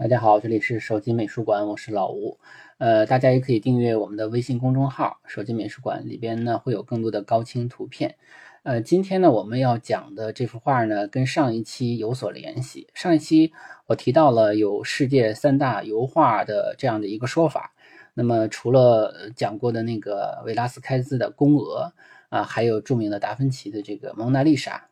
[0.00, 2.38] 大家好，这里是手机美术馆，我是老吴。
[2.78, 8.16] 呃，大家也可以订阅我们的微信公众号“手机美术馆”，里边呢会有更多的高清图片。
[8.62, 12.88] 呃，今天呢我们要讲的这幅画呢，跟上一期有所联系。
[12.94, 13.52] 上一期
[13.88, 17.74] 我提到了有世界三大油画的这样的一个说法。
[18.14, 21.92] 那么除了讲过的那个维拉斯开兹的《宫娥》
[22.34, 24.88] 啊，还有著名的达芬奇的这个《蒙娜丽莎》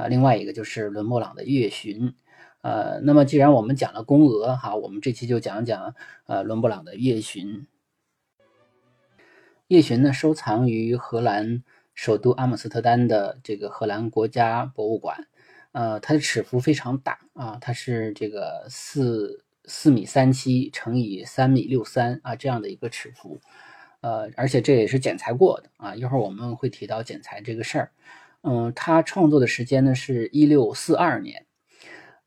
[0.00, 2.10] 啊，另外一个就是伦勃朗的《月巡》。
[2.62, 5.94] 呃，那么既然我们讲了宫娥哈，我们这期就讲讲
[6.26, 7.48] 呃伦勃朗的《夜巡》。
[9.66, 15.26] 《夜巡》呢，收藏于荷兰首都阿姆斯特丹的这个荷兰国家博物馆。
[15.72, 23.40] 呃，它的尺幅非常大啊，它是这个四四米三七乘以三米六三啊这样的一个尺幅。
[24.02, 27.90] 呃，而且这也是剪裁过的啊，一会儿我们会提到剪裁这个事儿。
[28.42, 31.44] 嗯，他创作的时间呢是一六四二年。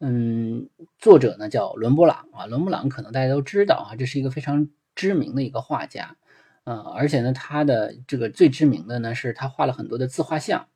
[0.01, 6.17] 嗯，作者呢叫伦勃朗啊，伦勃朗可能大家都知道啊，这是一个非常知名的一个画家，
[6.65, 10.67] 呃，而且呢，他的这个最知名的呢是他画了很多的自画像，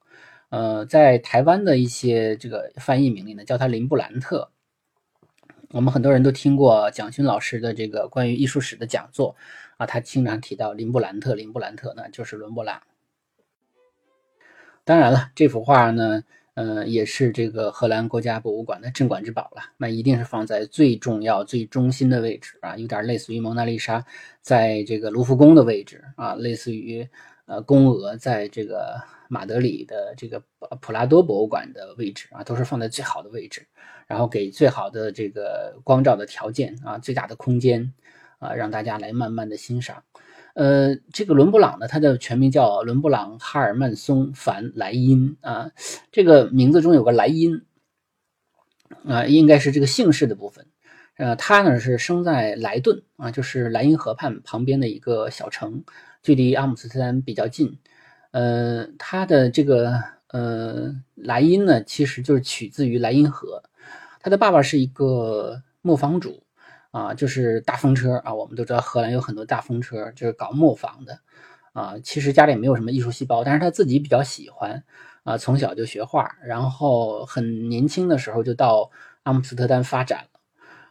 [0.49, 4.51] 呃，在台湾的一些这个翻译名里呢叫他林布兰特。
[5.71, 9.35] 我们很多人都听过蒋勋老师的这个关于艺术史的讲座
[9.75, 12.81] 啊，他经常提到林布兰特，林布兰特呢就是伦勃朗。
[14.85, 16.23] 当然了，这幅画呢。
[16.59, 24.05] 呃，也是这个荷兰国家博物馆的镇馆之宝了，那一定是放在最重要、最中心的位置啊，有点类似于蒙娜丽莎
[24.41, 27.07] 在这个卢浮宫的位置啊，类似于
[27.45, 30.43] 呃宫娥在这个马德里的这个
[30.81, 33.65] 普拉多博物馆的位置啊，都是放在最好的位置，
[34.05, 37.93] 然后给最好的这个光照的条件啊，最大的空间
[38.37, 40.03] 啊，让大家来慢慢的欣赏。
[40.59, 45.71] 呃，这个伦勃朗呢，他的全名叫伦勃朗·哈尔曼松·凡莱因啊，
[46.11, 47.61] 这个名字中有个莱因
[49.05, 50.65] 啊，应该是这个姓氏的部分。
[51.15, 55.85] 呃，他呢是生在莱顿啊，就是莱茵河畔旁边的一个小城，
[56.23, 57.79] 距离阿姆斯特丹比较近。
[58.31, 63.63] 呃，他的这个呃莱茵呢，其实就是取自于莱茵河。
[64.19, 66.43] 他的爸爸是一个磨坊主。
[66.91, 71.19] 啊，就是大风车啊，我们都知道荷兰有很多大风车，就是搞磨坊的
[71.73, 71.95] 啊。
[72.03, 74.83] 其实家里没有什么艺术细胞，但是他自己比较喜欢
[75.23, 78.89] 啊，从小就学画，然后很年轻的时候就到
[79.23, 80.39] 阿姆斯特丹发展了。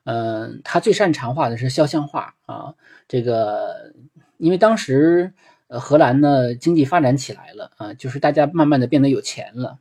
[0.04, 2.75] 嗯，他最擅长画的是肖像画啊。
[3.08, 3.92] 这个
[4.37, 5.34] 因为当时
[5.66, 9.78] 呃荷兰呢经济发展起来了啊，就是大家慢慢的变得有钱了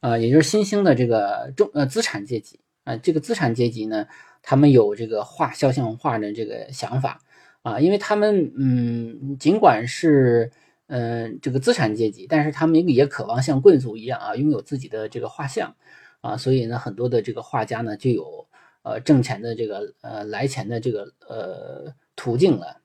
[0.00, 4.06] 啊，也就是新兴的这个中呃资产阶级啊，这个资产阶级呢。
[4.46, 7.18] 他们有这个画肖像画的这个想法
[7.62, 10.52] 啊，因为他们嗯，尽管是
[10.88, 15.74] 嗯这个资产阶级，但是他们也渴望像贵族一样啊，拥有自己的这个画像
[16.20, 18.46] 啊，所以呢，很多的这个画家呢就有
[18.82, 22.82] 呃挣钱的这个呃来钱的这个呃途径了。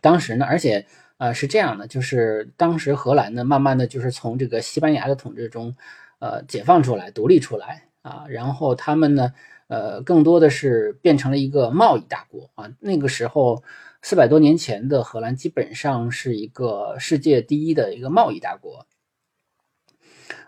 [0.00, 0.86] 当时呢，而且
[1.16, 5.74] 呃是这样的，就是当时荷兰呢，慢慢的就是从这个西班牙的统治中
[6.20, 9.32] 呃解放出来、独立出来啊，然后他们呢。
[9.68, 12.70] 呃，更多的是变成了一个贸易大国啊。
[12.78, 13.64] 那个时候，
[14.00, 18.86] 四百多年前的荷兰基本上是一个世界第一的一个贸易大国。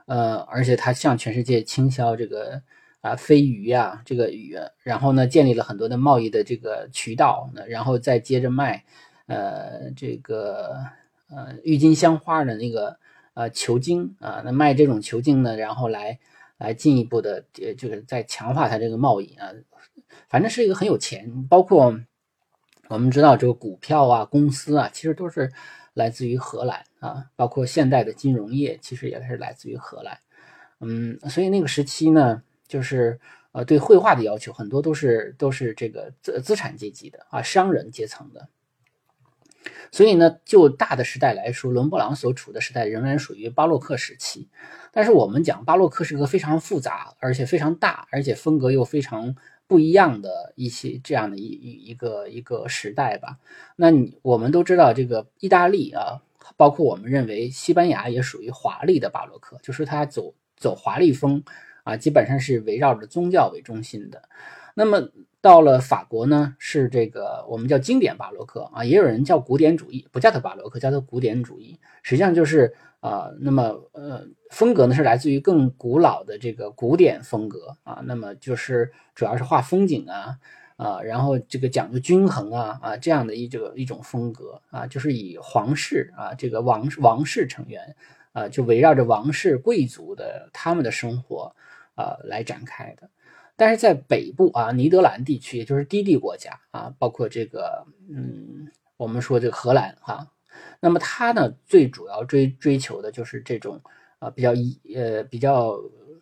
[0.07, 2.63] 呃，而且它向全世界倾销这个
[3.01, 8.85] 啊飞鱼啊这个鱼，然后呢建立了很多的贸易的这个渠道，然后再接着卖
[9.27, 10.77] 呃这个
[11.29, 12.97] 呃郁金香花的那个
[13.35, 16.21] 呃球茎啊，那卖这种球茎呢，然后来。
[16.59, 19.51] 来进一步的，呃，就是在强化它这个贸易啊，
[20.29, 21.47] 反正是一个很有钱。
[21.49, 21.99] 包括
[22.89, 25.51] 我们知道这个股票啊、公司啊，其实都是
[25.95, 30.19] 来自于荷兰啊，包括现代的金融业，其实也是来自于荷兰。
[30.81, 33.19] 嗯，所以那个时期呢，就是
[33.53, 38.49] 呃，对绘画的要求很多都是都是这个资资产阶级的啊，商人阶层的。
[39.91, 44.49] 所以呢，就大的时代来说，伦勃朗所处的时代仍然属于巴洛克时期。
[44.93, 49.35] 但是我们讲巴洛克是个非常复杂，而且非常大，而且风格又非常
[49.67, 53.39] 不一样的一些这样的一一一个一个时代吧。
[53.77, 56.23] 那你我们都知道，这个意大利啊，
[56.57, 61.45] 包括我们认为西班牙也属于华丽的巴洛克，就是它走走华丽风
[61.85, 64.29] 啊，基本上是围绕着宗教为中心的。
[64.75, 72.75] 那么到了法国呢，是这个我们叫经典巴洛克啊，也有人叫古典主义，不叫它巴洛克，叫它古典主义，实际上就是。
[73.01, 73.63] 啊，那么
[73.93, 80.37] 呃，风格呢是来自于更古老的这个古典风格啊，那么就是主要是画风景啊
[80.77, 87.95] 啊，然后这个讲究均衡啊啊这样的一这个一种风格啊，就是以皇室啊这个王王室成员
[88.33, 91.55] 啊，就围绕着王室贵族的他们的生活
[91.95, 93.09] 啊来展开的。
[93.59, 100.29] 但是在北部啊，尼德兰地区，也就是低地国家啊，包括这个嗯，我们说这个荷兰哈。
[100.79, 103.83] 那么他呢，最主要追追求的就是这种
[104.21, 105.77] 啊比较一呃比较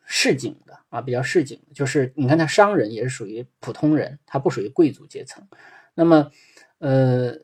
[0.07, 5.47] 市井的啊比较市井，就是你看他商人也是属于普通人，他不属于贵族阶层。
[5.93, 6.31] 那么
[6.79, 7.35] 呃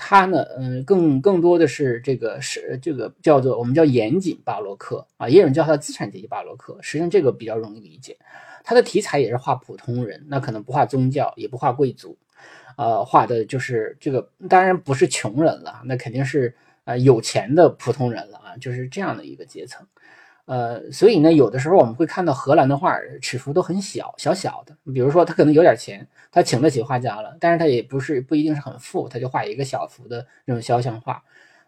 [0.00, 6.78] 他呢嗯更更多的是这个是这个叫做我们叫严谨巴洛克啊，也有人叫他资产阶级巴洛克。
[6.80, 8.16] 实际上这个比较容易理解，
[8.62, 12.16] 他的题材也是画普通人，那可能不画宗教，也不画贵族。
[12.76, 16.54] 呃，画的就是这个，当然不是穷人了，那肯定是
[16.84, 19.84] 呃有钱的普通人了啊，就是这样的一个阶层。
[20.48, 24.74] 呃，所以呢，有的时候我们会看到荷兰的画尺幅都很小，小小的。
[24.94, 31.22] 比如说他可能有点钱，他请得起画家了，但是他也不是不一定是很富，他就画一个小幅的那种肖像画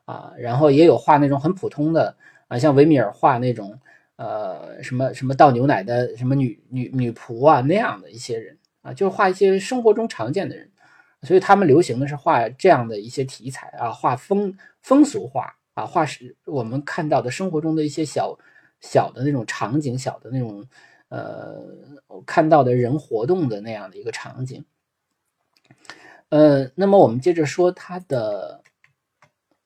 [0.07, 0.33] 啊。
[0.39, 2.17] 然后也有画那种很普通的
[2.49, 3.79] 啊，像维米尔画那种
[4.17, 10.71] 呃什么什么倒牛奶的什么女女女仆啊那样的一些人啊，就是画一些生活中常见的人。
[11.23, 18.39] 所以他们流行的是画这样的一些题材啊，画风风俗画啊，画是我们看到的生活中的一些小
[18.81, 20.65] 小的那种场景，小的那种
[21.09, 21.63] 呃
[22.27, 24.65] 看到的人活动的那样的一个场景。
[26.29, 28.63] 呃，那么我们接着说他的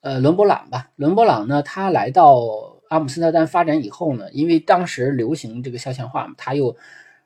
[0.01, 0.91] 呃伦勃朗吧。
[0.95, 6.75] 伦勃朗呢，他来到阿姆斯特丹发展以后呢，因为当时流行这个肖像画嘛，他又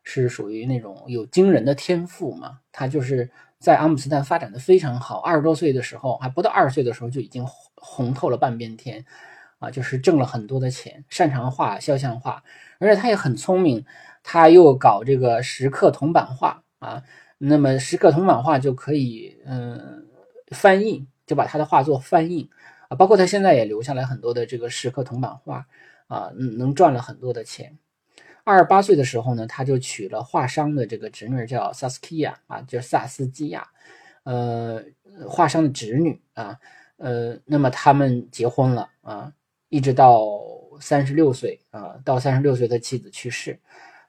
[0.04, 3.30] 是属于那种有惊人的天赋嘛，他就是。
[3.60, 7.46] 在阿姆斯特丹发展的非常好，二十多岁的时候，还不到二十岁的时候就已经
[7.76, 9.06] 红透了半边天，
[9.60, 12.44] 啊，就是挣了很多的钱，擅长画肖像画，
[12.80, 13.86] 而且他也很聪明，
[14.24, 17.04] 他又搞这个石刻铜版画啊，
[17.38, 20.08] 那么石刻铜版画就可以嗯
[20.48, 22.50] 翻印，就把他的画作翻印
[22.88, 25.68] 啊，包括他现在也留下来很多的这个石刻铜版画
[26.08, 27.78] 啊，能赚了很多的钱。
[28.46, 33.68] 二十八岁的时候呢，他就娶了画商的这个侄女，叫萨斯基亚啊，叫萨斯基亚，
[34.24, 34.82] 呃，
[35.28, 36.58] 画商的侄女啊，
[36.98, 39.32] 呃，那么他们结婚了啊，
[39.70, 40.22] 一直到
[40.82, 43.58] 三十六岁啊，到三十六岁他妻子去世，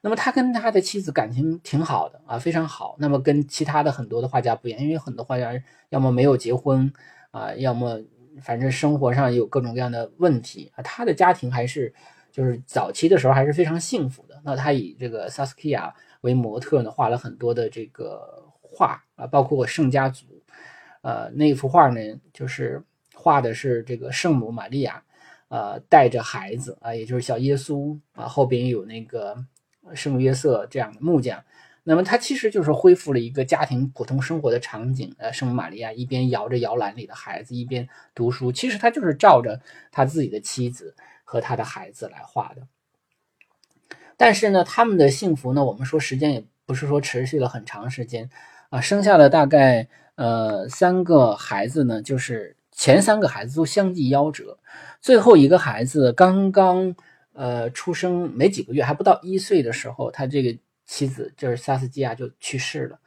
[0.01, 2.95] 那么他跟他的妻子感情挺好的啊，非常好。
[2.99, 5.53] 那么跟其他的很多的画家不一样，因为很多画家
[5.89, 6.91] 要么没有结婚
[7.31, 7.99] 啊，要么
[8.41, 11.93] 反正生活上有各种各样的问题啊，他的家庭还是。
[12.33, 14.41] 就是早期的时候还是非常幸福的。
[14.45, 18.21] 那他以这个萨斯基亚为模特呢，画了很多的这个
[18.61, 20.25] 画啊，包括圣家族。
[21.01, 21.99] 呃，那幅画呢，
[22.31, 22.81] 就是
[23.13, 25.03] 画的是这个圣母玛利亚，
[25.51, 29.37] 呃，带着孩子啊，也就是小耶稣啊，后边有那个
[29.93, 31.43] 圣约瑟这样的木匠。
[31.83, 35.13] 那么他其实就是恢复了一个家庭普通生活的场景。
[35.19, 38.51] 呃，圣母玛利亚一边摇着摇篮里的孩子，一边读书。
[38.51, 40.95] 其实他就是照着他自己的妻子。
[41.23, 42.67] 和他的孩子来画的，
[44.17, 48.29] 但是呢，他们的幸福呢，我们说时间也不是说持续了很长时间
[48.69, 54.57] 啊，生下了大概呃三个孩子呢，就是前三个孩子都相继夭折，
[55.01, 56.95] 最后一个孩子刚刚
[57.33, 62.99] 呃出生没几个月，还不到一岁的时候，他这个妻子就是萨斯基亚就去世了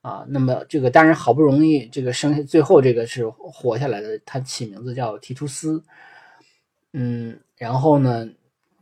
[0.00, 0.24] 啊。
[0.28, 5.82] 那么这个当然好不容易这个生最后这个是活下来的，他起名字叫提图斯，
[6.92, 7.38] 嗯。
[7.56, 8.28] 然后呢，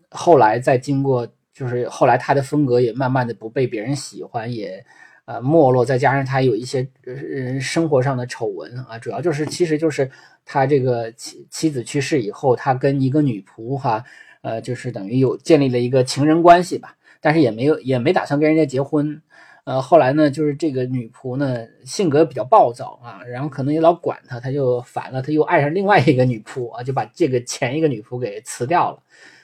[0.09, 4.83] 后来再经过，就是后来他的风格也慢慢的不被别人喜欢，也
[5.31, 5.85] 呃没落。
[5.85, 10.11] 再加上他有一些呃生活上的丑闻啊，主要就是其实就是
[10.45, 14.05] 他这个妻妻子去世以后，他跟一个女仆哈，
[14.43, 19.23] 呃就是等于有建立了一个情人关系吧，但是也没有也没打算跟人家结婚。
[19.65, 28.99] 呃，后来呢，就是这个女仆呢，性格比较暴躁啊，然后可能也老管他，他就烦了，他又爱上另外一个女仆啊，就把这个前一个女仆给辞掉了。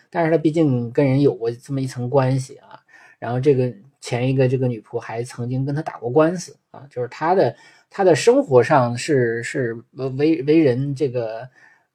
[0.09, 2.81] 但是他毕竟跟人有过这么一层关系啊，
[3.19, 3.71] 然后这个
[4.07, 7.57] 前一个这个女仆还曾经跟他打过官司啊，就是他的
[7.91, 11.41] 他的生活上是是为为人这个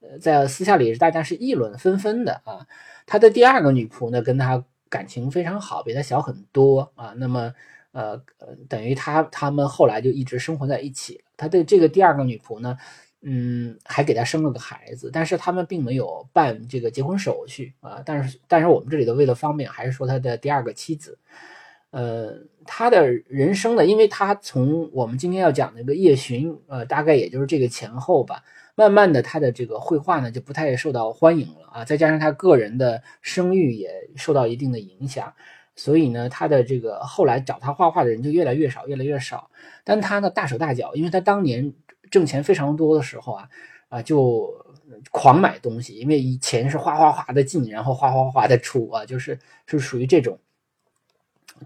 [0.01, 2.67] 呃在私下里大家是议论纷纷的啊。
[3.05, 7.53] 他的第二个女仆呢，跟他感情非常好，比他小很多啊，那么。
[7.93, 11.21] 呃呃，等于他他们后来就一直生活在一起。
[11.35, 12.77] 他的这个第二个女仆呢，
[13.21, 18.01] 嗯，还给他生了个孩子，但是他们并没有办这个结婚手续啊。
[18.05, 21.17] 但是但是我们这里的为了方便，还是说他的第二个妻子。
[21.91, 22.33] 呃，
[22.65, 28.43] 他的人生呢，因为他从我们今天要讲那个夜巡，呃，大概也就是这个前后吧。
[28.75, 35.31] 慢慢的，他的这个绘画呢就不太受到欢迎了啊，再加上他个人的声誉也受到一定的影响。
[35.75, 39.49] 所以呢，他的这个后来找他画画的人就越来越少，越来越少。
[39.83, 41.73] 但他呢，大手大脚，因为他当年
[42.09, 43.49] 挣钱非常多的时候啊，
[43.89, 44.49] 啊，就
[45.11, 50.39] 狂买东西，因为以前是哗哗哗的进，然后哗哗哗的出啊，就是是属于这种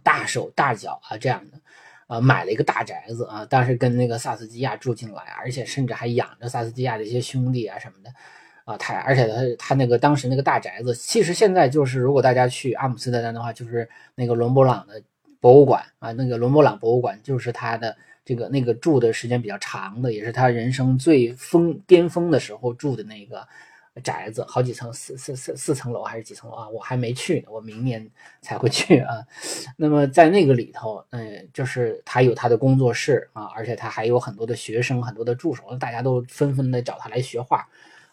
[0.03, 1.59] 大手大脚啊这样的，
[2.07, 8.09] 啊，买了一个大宅子啊，当时跟那个萨斯基亚住进来，而且甚至还养着萨斯基亚的一些兄弟啊什么的。
[8.65, 14.99] 啊，他而且他他那个当时那个大宅子，其实现在就是如果大家去阿姆斯特丹的话，就是那个伦勃朗的
[15.39, 23.47] 博物馆啊，那个伦勃朗博物馆就是他的这个那个住的时间比较长的，也是他人生最峰巅峰的时候住的那个
[24.03, 26.69] 宅子，好几层，四四四四层楼还是几层楼啊？
[26.69, 28.09] 我还没去呢，我明年
[28.41, 29.25] 才会去啊。
[29.77, 37.67] 那么在那个里头，嗯，就是他有他的工作室啊，而且他还有很多的学生，很多的助手，大家都纷纷的找他来学画。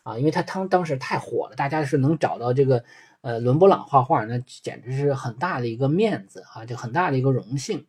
[0.04, 2.82] 啊，因为他当当时太火了，大家是能找到这个
[3.20, 7.86] 呃伦勃朗画画，那简直是很大的一个面子啊，就很大的一个荣幸。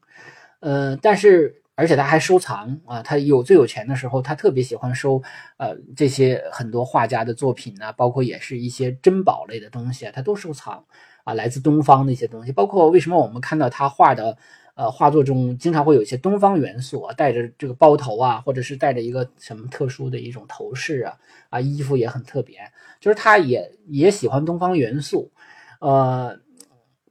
[0.60, 5.22] 呃，但是而且他还收藏啊，他有最有钱的时候，他特别喜欢收
[5.58, 10.86] 呃这些很多画家的作品啊，包括也是一些珍宝类的东西啊，他都收藏
[11.24, 14.38] 啊，来自东方的一些东西，包括为什么我们看到他画的。
[14.76, 21.14] 呃，画作中经常会有一些东方元素啊，带着这个包头啊，或者是带着一个什么特殊的一种头饰啊，
[21.52, 22.58] 啊，衣服也很特别，
[23.00, 25.32] 就是他也也喜欢东方元素，
[25.80, 26.40] 呃，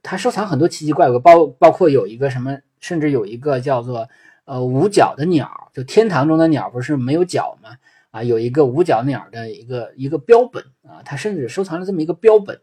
[0.01, 4.09] 他收藏很多奇奇怪怪，包包括有一个什么，甚至有一个叫做
[4.45, 7.69] 呃五角的鸟，就天堂中的鸟不是没有角吗？
[8.11, 12.59] 啊，有一个五角鸟的一个一个标本啊，他甚至收藏了这么一个标本。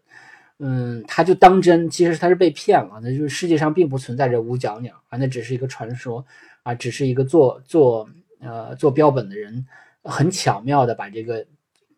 [0.62, 3.00] 嗯，他就当真，其实他是被骗了。
[3.02, 6.24] 那就是世界上并不存在着五角鸟啊，那只是一个传说
[6.62, 8.08] 啊，只是一个做做
[8.40, 9.66] 呃做标本的人
[10.04, 11.46] 很巧妙的把这个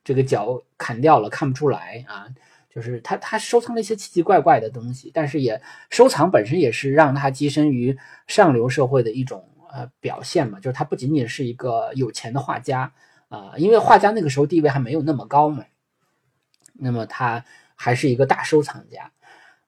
[0.05, 2.27] 这个角砍掉了，看不出来啊。
[2.75, 5.61] 就是他他收藏了一些奇奇怪怪的东西，但是也
[5.91, 10.61] 收藏本身也是让他跻身于上流社会的一种呃表现嘛。
[10.61, 12.93] 就是他不仅仅是一个有钱的画家
[13.29, 15.65] 啊，因为画家那个时候地位还没有那么高嘛。
[16.75, 17.45] 那么他。
[17.75, 19.11] 还是一个大收藏家，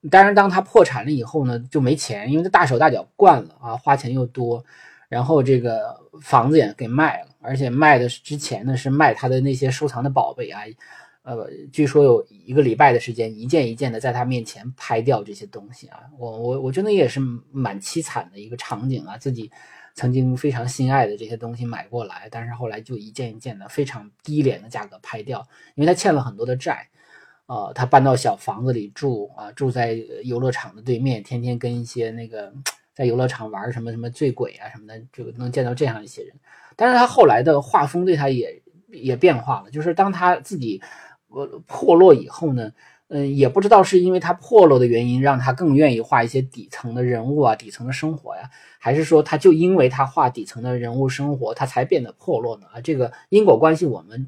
[0.09, 4.65] 当然，当他破产了以后呢，就没钱，因为他大手大脚惯了啊，花钱又多，
[5.09, 10.63] 然后这个房子也给卖了，而且卖的之前呢是卖他的那些收藏的宝贝啊，
[11.23, 17.19] 呃，据说有一个礼拜的时间，一件一件的在他面前拍掉这些东西啊，我我我觉得也是
[17.51, 19.51] 蛮凄惨的一个场景啊，自己
[19.95, 26.89] 曾经非常心爱的这些东西买过来，但是后来就一件一件的非常低廉的价格拍掉，因为他欠了很多的债。
[27.47, 32.51] 呃，他搬到小房子里住啊，住在游乐场的对面，天天跟一些那个
[32.95, 36.35] 在游乐场玩什么什么醉鬼啊什么的，就能见到这样一些人。
[36.75, 40.81] 但是他后来的画风对他也也变化了，就是当他自己
[41.29, 42.73] 呃破落以后呢，
[43.15, 52.67] 嗯，也不知道是因为他破落的原因，让他更愿意画一些底层的人物啊，底层的生活呀，还是说他就因为他画底层的人物生活，他才变得破落呢？
[52.75, 54.27] 啊，这个因果关系我们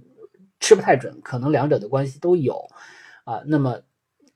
[0.60, 2.64] 吃不太准，可能两者的关系都有。
[3.24, 3.80] 啊，那么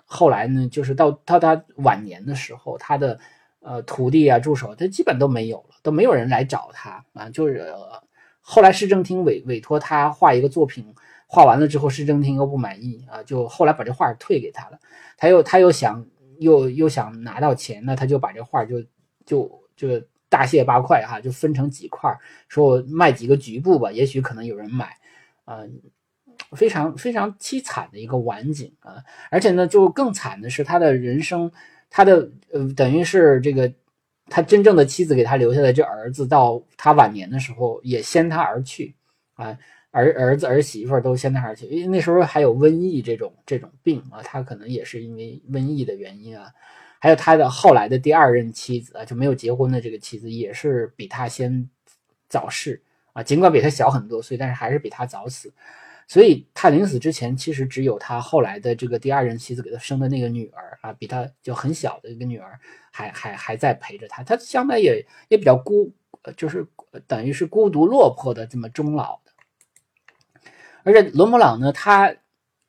[0.04, 3.20] 后来呢，就是到到他晚年的时候，他的
[3.60, 7.30] 呃徒弟啊、助手，他基本都没有了，都没有人来找他啊。
[7.30, 7.72] 就是
[8.40, 10.92] 后来市政厅委委托他画一个作品，
[11.32, 14.80] 画完了之后，市政厅又不满意啊，就后来把这画退给他了。
[15.16, 16.04] 他又他又想
[16.40, 18.82] 又又想拿到钱，那他就把这画就
[19.24, 22.12] 就就大卸八块哈，就分成几块，
[22.48, 24.96] 说我卖几个局部吧，也许可能有人买
[25.44, 25.60] 啊。
[26.56, 28.96] 非常非常凄惨的一个晚景啊！
[29.30, 31.52] 而且呢，就更惨的是他的人生，
[31.88, 33.72] 他的呃，等于是这个
[34.26, 38.96] 他真正的妻子给他留下的这儿子，到他晚年的时候也先他而去
[39.34, 39.56] 啊，
[39.92, 46.46] 儿儿子儿媳妇都先他而去，因为那时候还有瘟疫这种这种病啊，他可能也是因为瘟疫的原因啊，
[47.00, 51.68] 还有他的后来的第二任妻子啊，就没有结婚的这个妻子也是比他先
[52.28, 52.80] 早逝
[53.12, 55.52] 啊，尽管比他小很多岁，但是还是比他早死。
[56.06, 62.58] 所以他临死之前，其实只有他后来的这个第二任妻子给他生的那个女儿啊，比他就很小的一个女儿，
[62.90, 64.22] 还还还在陪着他。
[64.22, 65.92] 他相当也也比较孤，
[66.36, 66.66] 就是
[67.06, 69.20] 等于是孤独落魄的这么终老。
[70.82, 72.14] 而且伦勃朗呢，他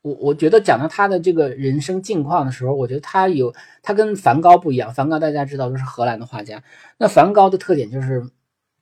[0.02, 3.54] 我我觉得讲到他的这个人生境况的时候，我觉得他有
[3.84, 4.94] 他跟梵高不一样。
[4.94, 6.64] 梵高大家知道都是荷兰的画家，
[6.98, 8.26] 那梵高的特点就是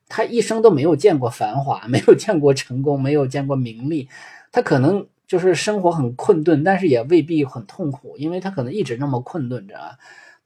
[0.07, 4.07] 他一生都没有见过繁华， 没有见过成功，没有见过名利。
[4.51, 9.91] 他可能就是生活很困顿，但是也未必很痛苦，因为他可能一直那么困顿着啊。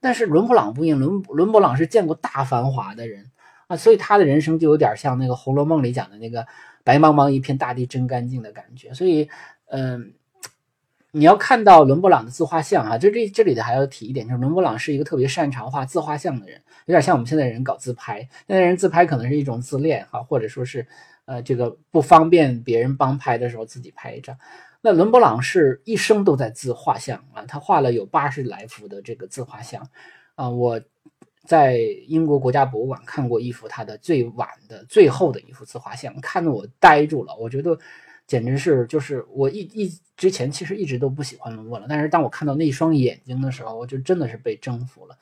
[0.00, 3.30] 但是伦勃朗不一样，伦伦勃朗是见过大繁华的人
[3.68, 6.46] 啊，所以他的人生就有点像那个《红楼梦》里讲的那个
[6.84, 8.94] 白茫茫一片大地真干净的感觉。
[8.94, 9.28] 所以，
[9.66, 10.14] 嗯。
[11.16, 18.18] 你要看到伦勃朗的自画像啊，这这这里的还要提一点，就是伦勃朗是一个特别擅长画自画像的人，有点像我们现在人搞自拍。
[18.48, 20.84] 现在人自拍可能是一种自恋哈，或者说是
[21.26, 24.36] 呃这个不方便别人帮拍的时候自己拍一张。
[24.80, 29.88] 那伦勃朗是一生都在自画像啊，他画了有八十来幅的这个自画像
[30.34, 30.48] 啊。
[30.48, 30.80] 我
[31.44, 37.78] 在英国国家博物馆看过一幅他的最晚的最后的一幅自画像，看得我呆住了，我觉得。
[38.26, 45.14] 简直是，就是我一一之前其实一直都不喜欢伦勃朗，但是当我看到那双眼睛的时候，我就真的是被征服了。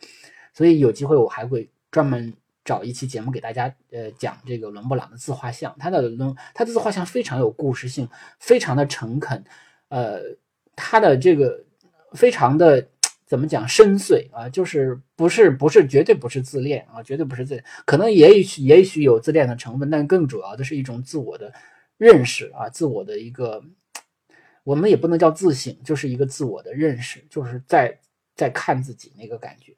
[0.55, 2.33] 所以有机会我还会专门
[2.65, 5.75] 找一期节目给大家，呃，讲这个伦勃朗的自画像。
[5.81, 9.43] 他的伦他的自画像非常有故事性，非常的诚恳，
[9.89, 10.21] 呃，
[10.77, 11.61] 他的这个
[12.13, 12.87] 非常的
[13.33, 21.51] 怎么讲深邃啊，就是不是不是绝对不是自恋啊，绝对不是自恋，可能也许也许有自恋的成分，但更主要的是一种自我的。
[21.99, 23.63] 认识啊，自我的一个，
[24.65, 27.97] 我们也不能叫自省，就是一个自我的认识，就是在
[28.35, 29.77] 在看自己那个感觉。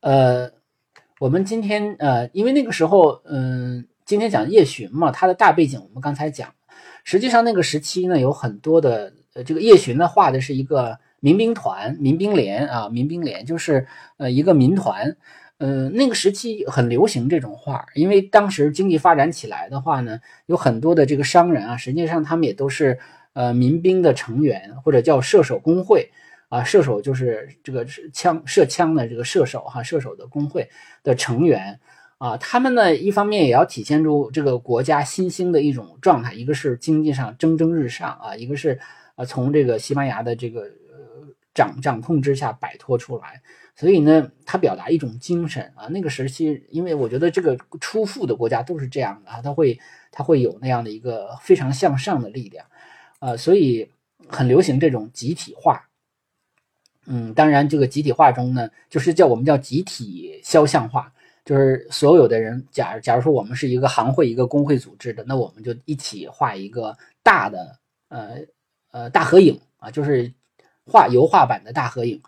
[0.00, 0.50] 呃，
[1.20, 6.52] 我们今天呃，因为那个时候，嗯，今天讲叶巡嘛，他的大背景我们刚才讲，
[7.04, 15.16] 实际上那个时期呢，有很多的，呃，这个叶巡呢画的是一个民兵团、民兵连啊，民兵连就是呃一个民团。
[15.58, 22.96] 呃，那个时期很流行这种画，因为当时经济发展起来的话呢，有很多的这个商人啊，实际上他们也都是
[23.32, 26.12] 呃民兵的成员，或者叫射手工会
[26.48, 30.70] 啊，射手就是这个枪射枪的这个射手哈，射手的工会
[31.02, 31.80] 的成员
[32.18, 38.78] 啊，他们呢一方面也要体现出这个国家新兴的一种状态，一个是经济上蒸蒸日上啊，一个是
[39.16, 40.70] 啊从这个西班牙的这个
[41.58, 43.42] 掌掌控之下摆脱出来。
[43.74, 45.86] 所以呢，他表达一种精神啊。
[45.88, 49.78] 那个时期，因为我觉得这个出富的国家都是这样的啊，他会
[50.12, 52.64] 他会有那样的一个非常向上的力量，
[53.18, 53.90] 呃，所以
[54.28, 55.88] 很流行这种集体化。
[57.06, 61.12] 嗯，当然，这个集体化中呢，就是叫我们叫集体肖像画，
[61.44, 68.36] 就是所有的人，假假如说我们是一个行会、一个工会组织的，那我们就一起画一个大的呃
[68.90, 70.30] 呃大合影啊，就是
[70.88, 72.20] 画油画版的大合影，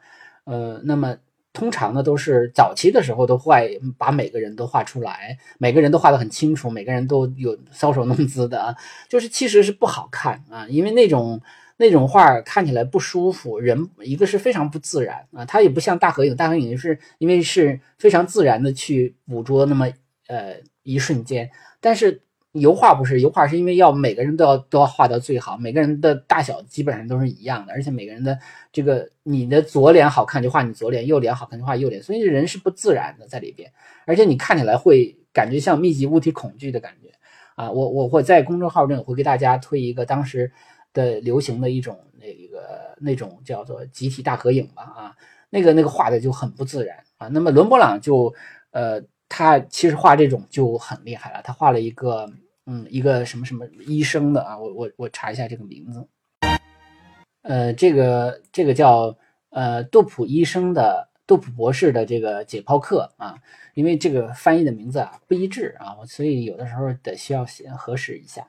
[0.45, 1.17] 呃，那么。
[1.53, 8.77] 通常呢，都是早期的时候都会把每个人都画出来，每个人都画得很清楚，每个人都有搔首弄姿的啊，
[9.09, 11.41] 就是其实是不好看啊，因为那种
[11.77, 19.89] 那种画看起来不舒服，人一个是非常不自然啊，它也不像大合影，大合影就是因为是非常自然的去捕捉那么
[20.29, 22.23] 呃一瞬间，但是。
[22.53, 28.37] 油画不是油画，是因为要每个人都要都要画到最好，每个人的大小基本上都是一样的，而且每个人的
[28.73, 33.73] 这个你的左脸好看就画你左脸，右脸好看就画右脸，所以人是不自然的在里边，
[34.05, 37.13] 而且你看起来会感觉像密集物体恐惧的感觉
[37.55, 37.71] 啊！
[37.71, 40.51] 我我会在公众号中会给大家推一个当时
[40.93, 45.15] 的流行的一种那个那种叫做集体大合影吧啊，
[45.51, 47.29] 那个那个画的就很不自然啊。
[47.29, 48.35] 那么伦勃朗就
[48.73, 49.01] 呃。
[49.31, 52.29] 他其实画这种就很厉害了，他画了一个，
[52.67, 56.07] 嗯，一个什么什么医生的啊，我我我查一下这个名字，
[57.43, 59.17] 呃，这个这个叫
[59.51, 63.39] 呃杜普医生的杜普博士的这个解剖课啊，
[63.75, 68.45] 因为这个翻译的名字啊不一致啊，所以有的时候得需要先核实一下。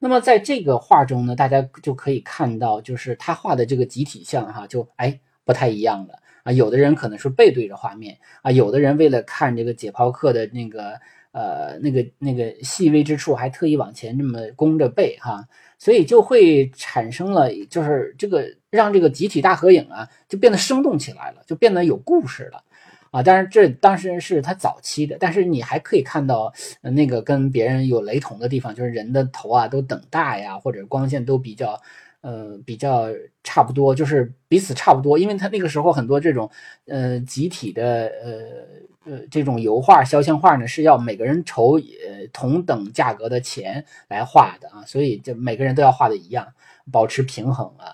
[0.00, 6.18] 那么在这个画中呢，大家就可以看到，就是他画的这个集体像哈，就哎不太一样了。
[6.44, 11.00] 啊，有的人可能是背对着画面啊，有的人为了看这个解剖课的那个
[11.32, 22.62] 呃那个那个细微之处，还特意往前这么弓着背哈，所以就会产生了就是这个让这个集体大合影啊就变得生动起来了，就变得有故事了
[23.10, 23.22] 啊。
[23.22, 26.52] 当然这当时是他早期的，但是你还可以看到
[26.82, 31.80] 那个跟别人有雷同的地方，就是人的头啊都等大呀，或者光线都比较。
[32.24, 33.08] 呃，比较
[33.42, 36.50] 差不多，就是彼此差不多，因为他那个时候很多这种，
[36.86, 46.50] 呃，集体的，呃呃，这种油画、肖像画呢，是要每个人筹呃同等价格的钱来画的啊，所以就每个人都要画的一样，
[46.90, 47.92] 保持平衡啊，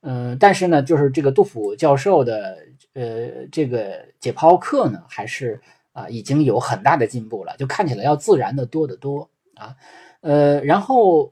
[0.00, 2.56] 嗯，但是呢，就是这个杜甫教授的，
[2.94, 5.60] 呃，这个解剖课呢，还是
[5.92, 9.76] 啊，已经有很大的进步了，就看起来要自然的多得多啊，
[10.22, 11.30] 呃，然后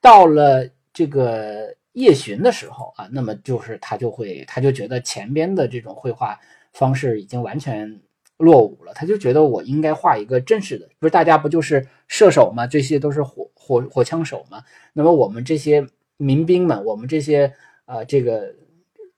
[0.00, 1.74] 到了这个。
[1.92, 6.38] 夜巡的时候啊，那么就是他就会他就觉得前边的这种绘画
[6.72, 8.00] 方式已经完全
[8.36, 12.66] 落伍了，他就觉得我应该画一个正式的，不是大家不就是射手吗？
[12.66, 14.62] 这些都是火火火枪手吗？
[14.92, 15.84] 那么我们这些
[16.16, 17.52] 民兵们，我们这些
[17.86, 18.54] 呃这个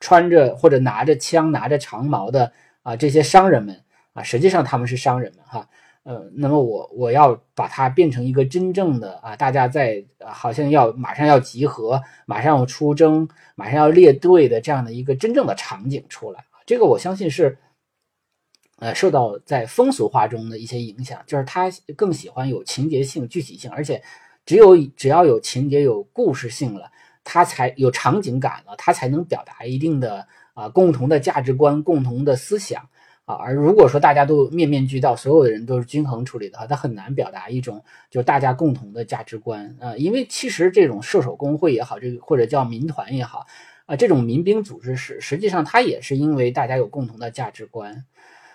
[0.01, 3.79] 穿着或者拿着枪拿着长矛的啊这些商人们
[4.15, 5.69] 啊，实际上他们是商人们哈。
[6.05, 16.45] 呃，那么我我要把它变成一个真正的啊，大家在好像要马上要集合，马上要出征，马上要列队的这样的一个真正的场景出来。
[16.67, 17.57] 这个我相信是，
[18.81, 24.03] 呃，受到在风俗画中的一些影响，就是他更喜欢有情节性、具体性，而且
[24.45, 26.91] 只有只要有情节、有故事性了，
[27.23, 32.89] 他才有场景感了，他才能表达一定的啊共同的价值观、共同的思想。
[33.25, 39.97] 啊，而如果说大家都面面俱到，所有的人都是均衡处理的话，他很难表达一种就大家共同的价值观啊。
[39.97, 43.47] 因为其实这种射手工会也好，这个或者叫民团也好
[43.87, 48.05] 啊，这种民兵组织是实际上它也是因为大家有共同的价值观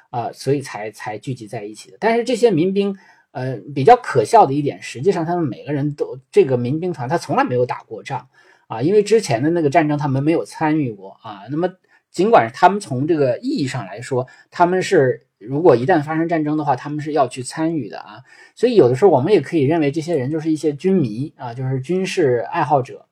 [0.10, 1.96] 啊，所以才才聚集在一起的。
[1.98, 2.98] 但是这些民兵，
[3.32, 8.28] 呃，比较可笑的一点，实际上他们每个人都这个民兵团他从来没有打过仗
[8.68, 11.70] 啊，因为之前的那个战争他们没有参与过啊，那么。
[12.18, 18.24] 尽管他们从这个意义上来说，他们是如果一旦发生战争的话，他们是要去参与的啊。
[18.56, 23.06] 所以有的时候我们也可以认为这些人就是一些军迷啊，就是军事爱好者。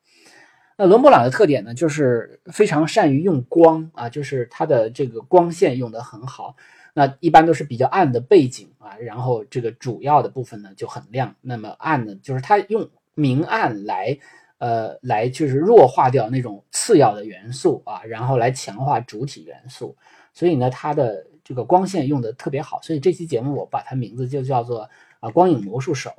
[0.75, 6.55] 那伦勃朗的特点呢，就是非常善于用光啊，就是他的这个光线用得很好。
[6.95, 11.35] 那一般都是比较暗的背景啊，然后这个主要的部分呢就很亮。
[11.41, 14.17] 那么暗呢，就是他用明暗来。
[14.57, 19.95] 呃，来就是弱化掉那种次要的元素啊，然后来强化主体元素。
[20.33, 22.81] 所以呢，它的这个光线用的特别好。
[22.81, 24.89] 所以这期节目我把它名字就叫做
[25.19, 26.11] 啊光影魔术手。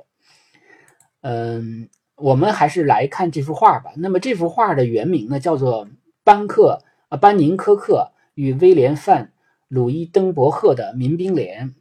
[1.21, 3.91] 嗯，我们还是来看这幅画吧。
[3.97, 5.87] 那么这幅画的原名呢叫做
[6.23, 9.33] 班克啊班宁科克与威廉范
[9.67, 11.75] 鲁伊登伯赫的民兵连。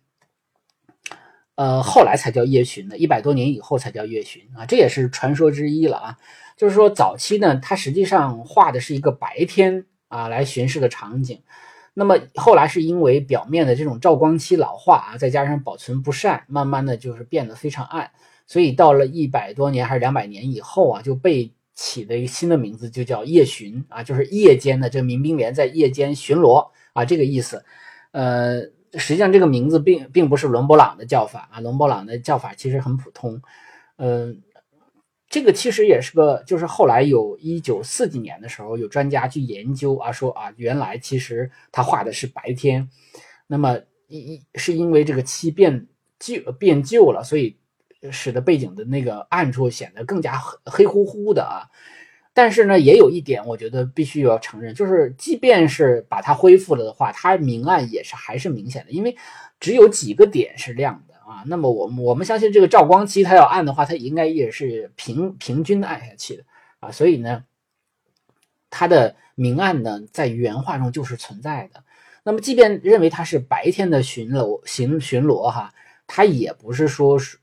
[1.54, 6.18] 呃，后来才叫夜巡的，一百多年以后才叫夜巡啊，这也是传说之一了啊。
[6.56, 11.42] 就是说，早期呢，它实际上画的是一个白天啊来巡视的场景，
[11.92, 18.10] 那么后来是因为表面的这种照光期老化啊，再加上保存不善，慢慢的就是变得非常暗，
[18.46, 27.62] 所以到了一百多年还是两百年以后啊，就被起的一个新的名字，就叫夜巡啊，就是夜间的这民兵连在夜间巡逻啊，这个意思。
[28.12, 28.62] 呃，
[28.94, 33.42] 实际上这个名字并并不是伦勃朗的叫法啊，伦勃朗的叫法其实很普通，
[33.96, 34.40] 嗯。
[35.28, 42.88] 这个其实也是个，就是后来有一九四几年的时候，有专家去研究啊，说啊，原来其实他画的是白天，
[43.48, 47.56] 那么一一是因为这个漆变旧变旧了，所以
[48.12, 51.66] 使得背景的那个暗处显得更加黑黑乎乎的啊。
[52.32, 59.16] 但是呢，也有一点，我觉得必须要承认，就是即便是把它恢复了的话，它明暗也是还是明显的，因为
[59.58, 61.05] 只有几个点是亮的。
[61.26, 66.44] 啊，那么我我们相信这个照光期它要暗的话，它应该也是平平均的暗下去的
[66.78, 67.42] 啊，所以呢，
[68.70, 71.82] 它的明暗呢在原画中就是存在的。
[72.22, 75.74] 那么即便认为它是白天的巡逻巡巡逻哈，
[76.06, 77.38] 它也不是说是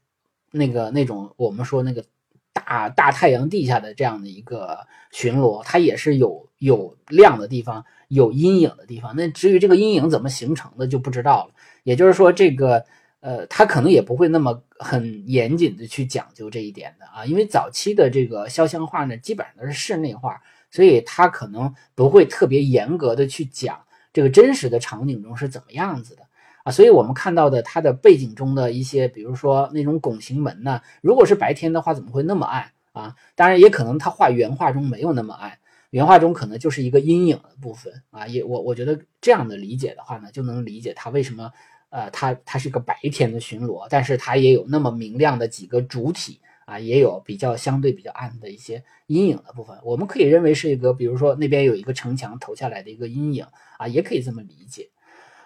[0.51, 2.05] 那个那种我们说那个
[2.53, 9.13] 大大太阳地下的这样的一个巡逻，它也是有有亮的地方，有阴影的地方。
[9.17, 11.53] 那至于这个阴影怎么形成的就不知道了。
[11.83, 12.85] 也就是说这个。
[13.23, 23.79] 呃，他可能也不会那么很严谨的去讲究这一点的啊，因为早期的这个肖像画呢，基本上都是室内画，所以他可能不会特别严格的去讲
[24.12, 26.23] 这个真实的场景中是怎么样子的
[26.63, 33.15] 啊，所以我们看到的它的背景中的一些，比如说那种拱形门呢，如果是白天的话，怎么会那么暗啊？
[33.36, 35.57] 当然也可能他画原画中没有那么暗，
[35.91, 41.49] 原画中可能就是一个阴影的部分啊，也我我觉得这样的理解的话呢，就能理解他为什么。
[41.93, 49.77] 呃，它它是一个白天的巡逻，但是它也有那么明亮的几个主体啊，也有比较相对比较暗的一些阴影的部分。
[49.84, 53.45] 我们可以认为是一个，比如说那边有一个城墙投下来的一个阴影
[53.77, 54.89] 啊，也可以这么理解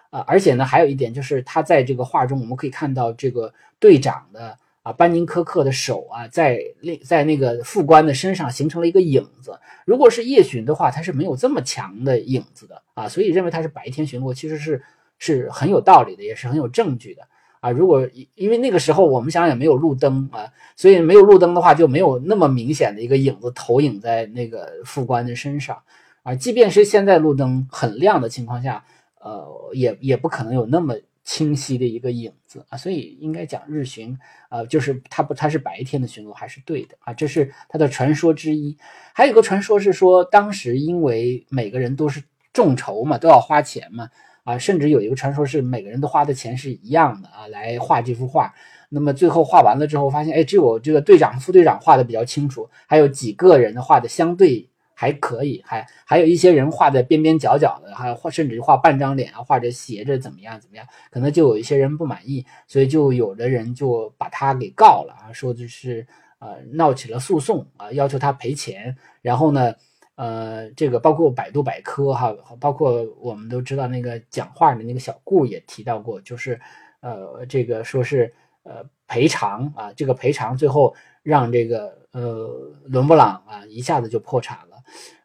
[0.08, 0.20] 啊。
[0.26, 9.60] 而且呢，还有一点就是，他在这个画中，我们可以看到这个队长的啊班宁科克的手啊，在那在那个副官的身上形成了一个影子。
[9.84, 14.82] 如果是夜巡的话，它是没有这么强的影子的啊，所以认为他是白天巡逻，其实是。
[15.18, 17.22] 是很有道理的，也是很有证据的
[17.60, 17.70] 啊！
[17.70, 25.82] 如果因为那个时候我们想也没有路灯啊，所以没有路灯的话就没有那么明显的一个影子投影在那个副官的身上
[26.22, 26.34] 啊。
[26.34, 28.84] 即便是现在路灯很亮的情况下，
[29.20, 34.16] 呃，也也不可能有那么清晰的一个影子啊，所以应该讲日巡，
[34.48, 38.78] 呃，就是它不，它是白天的巡逻还是对的啊，这是它的传说之一。
[39.12, 44.08] 还有个传说是说，当时因为每个人都是众筹嘛，都要花钱嘛，
[44.48, 48.50] 啊，甚至有一个传说是每个人都花的钱是一样的啊，来画这幅画。
[48.88, 66.06] 那么最后画完了之后，发现哎，只有这个队长、副队长画的比较清楚，还有几个人画的相对还可以，还还有一些人画的边边角角的，还画甚至画半张脸啊，画着斜着怎么样怎么样，可能就有一些人不满意，所以就有的人就把他给告了啊，说就是
[66.38, 68.96] 呃闹起了诉讼啊，要求他赔钱。
[69.20, 69.74] 然后呢，
[70.18, 76.60] 呃，这个包括百度百科哈，包括我们都知道那个讲话的那个小顾也提到过，就是
[77.00, 78.34] 呃这个说是。
[78.64, 82.50] 呃，赔偿啊，这个赔偿最后让这个呃
[82.84, 84.76] 伦勃朗啊一下子就破产了。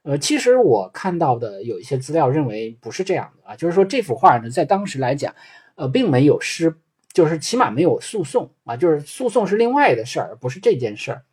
[0.04, 5.36] 呃，其实我看到的有一些资料认为不是这样的啊，就是说这幅画呢在当时来讲，
[5.76, 6.74] 呃，并没有失，
[7.12, 11.24] 就是起码没有诉讼啊，就是诉讼是另外的事儿，不是这件事儿。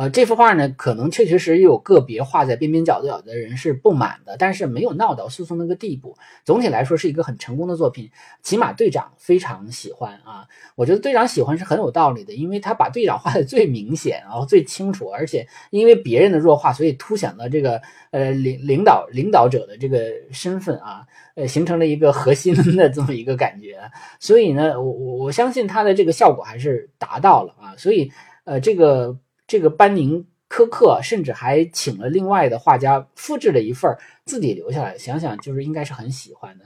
[0.00, 6.16] 呃，这幅画呢，可能确确实实有个别画在边边角角的人是不满的，但是没有闹到诉讼那个地步。
[6.42, 8.10] 总体来说是一个很成功的作品，
[8.42, 10.48] 起码队长非常喜欢啊。
[10.74, 17.78] 我觉得队长喜欢是很有道理的，因为他把队长画的最明显，然后最清楚，而且因为别人的弱化，所以凸显了这个
[18.10, 23.78] 呃领领导领导者的这个身份啊，呃形成了一个核心的这么一个感觉。
[24.18, 27.76] 所以呢，我我我相信他的这个效果还是达到了啊。
[27.76, 28.10] 所以
[28.44, 29.14] 呃这个。
[29.50, 33.92] 这个班宁科克甚至还请了另外的画家复制了一份
[34.24, 36.64] 自己留下来，想想就是应该是很喜欢的，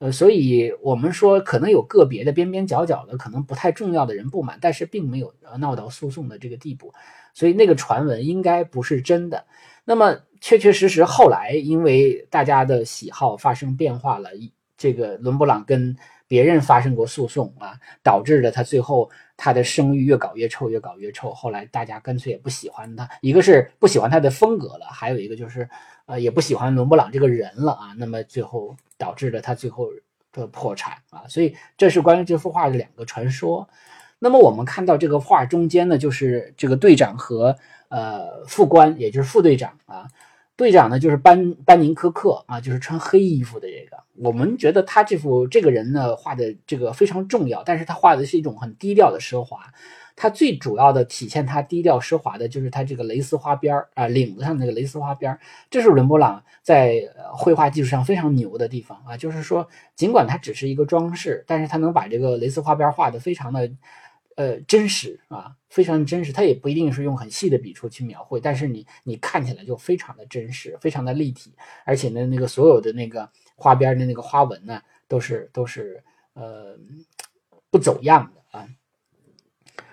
[0.00, 6.92] 呃，所以我们说可能有个别的边边角角的可能不太重要的人不满，但是并没有闹到诉讼的这个地步，
[7.32, 9.46] 所以那个传闻应该不是真的。
[9.86, 14.28] 那么确确实实后来因为大家的喜好发生变化了，
[14.76, 15.96] 这个伦勃朗跟。
[16.28, 21.32] 别人发生过诉讼啊，导致了他最后他的声誉越搞越臭，越搞越臭。
[21.32, 25.68] 后来大家干脆也不喜欢他，一个是不喜欢他的风格了，还有一个就是
[26.06, 27.94] 呃也不喜欢伦勃朗这个人了啊。
[27.98, 29.88] 那么最后导致了他最后
[30.32, 31.24] 的破产啊。
[31.28, 33.68] 所以这是关于这幅画的两个传说。
[34.18, 37.54] 那么我们看到这个画中间呢，就是这个队长和
[37.88, 40.08] 呃副官，也就是副队长啊。
[40.56, 43.96] 队长呢，就是班班宁科克啊，就是穿黑衣服的这个。
[44.14, 49.58] 我们觉得他这幅这个人呢画的这个非常重要，但是他画的是一种很低调的奢华。
[50.18, 55.38] 他最主要的体现他低调奢华的就是他这个蕾丝花边儿啊，领子上那个蕾丝花边儿
[55.68, 57.02] 这是伦勃朗在
[57.34, 59.14] 绘画技术上非常牛的地方啊。
[59.14, 63.70] 就是说，尽管它只是一个装饰，但是他能把这个蕾丝花边画的非常的。
[64.36, 66.30] 呃，真实啊，非常真实。
[66.30, 71.54] 它也不一定是用很细的笔触去描绘，但是你你看起来就非常的真实，非常的立体。
[71.84, 76.78] 而且呢，那个所有的那个花边的那个花纹呢，都是都是呃
[77.70, 78.68] 不走样的啊。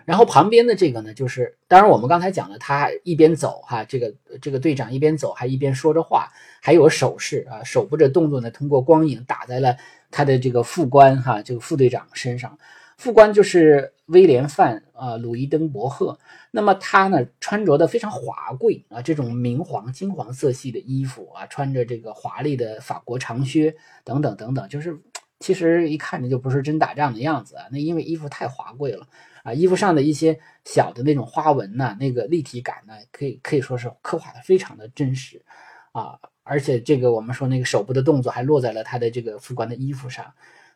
[0.03, 6.27] 然后旁边的这个呢，就是当然我们刚才讲了，他一边走哈，这个这个队长一边走，还一边说着话，
[6.61, 9.77] 还有手势啊，手部的动作呢，通过光影打在了
[10.11, 12.59] 他的这个副官哈，这个副队长身上。
[12.97, 16.17] 副官就是威廉范啊，鲁伊登伯赫。
[16.51, 25.01] 那么他呢，穿着的非常华贵啊，这种明黄、金黄色系的衣服啊，穿着这个华丽的法国长靴等等等等，就是
[25.39, 27.65] 其实一看着就不是真打仗的样子啊。
[27.71, 29.07] 那因为衣服太华贵了
[29.43, 35.43] 啊，衣服上的一些小的那种花纹呢，那个立体感呢，可以可以说是刻画的非常的真实
[35.91, 36.19] 啊。
[36.43, 40.31] 而且这个我们说那个手部的动作还落在了他的这个副官的衣服上。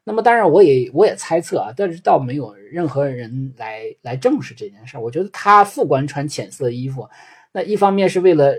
[0.07, 5.01] 那么当然，我也我也猜测啊，但是倒没有任何人来来证实这件事儿。
[5.01, 7.09] 我觉得他副官穿浅色衣服，
[7.51, 8.55] 那一方面是为了，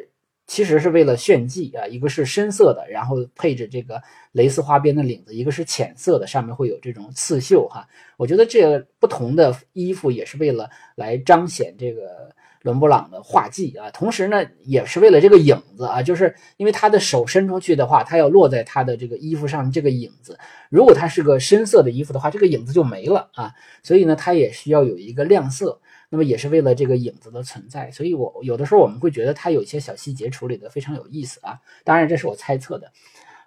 [0.47, 7.89] 其实是为了炫技啊，一个是深色的，然后配着这个蕾丝花边的领子，一个是浅色的，上面会有这种刺绣哈。
[8.19, 12.31] 我觉得这不同的衣服也是为了来彰显这个。
[12.63, 20.39] 伦勃朗的画技啊，同时呢，也是为了这个影子啊，就是因为他的手伸出去的话，他要落在他的这个衣服上这个影子。
[20.69, 23.53] 如果它是个深色的衣服的话，这个影子就没了啊。
[23.83, 27.91] 所以呢，它也需要有一个亮色，那么也是为了这个影子的存在。
[27.91, 31.59] 所以我有的时候我们会觉得它有一些小细节处理的非常有意思啊。
[31.85, 32.93] 当然，这是我猜测的。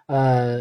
[0.06, 0.60] 呃，